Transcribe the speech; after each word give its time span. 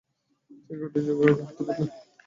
তিনি 0.65 0.79
রুটি 0.79 0.99
যোগাড় 1.07 1.33
করতেন। 1.39 1.79